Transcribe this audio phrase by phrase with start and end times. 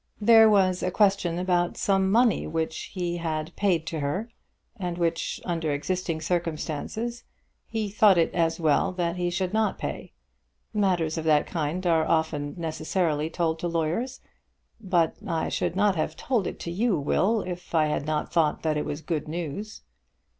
[0.19, 4.31] "There was a question about some money which he had paid to her,
[4.75, 7.23] and which, under existing circumstances,
[7.67, 10.13] he thought it as well that he should not pay.
[10.73, 14.21] Matters of that kind are often necessarily told to lawyers.
[14.79, 18.63] But I should not have told it to you, Will, if I had not thought
[18.63, 19.83] that it was good news."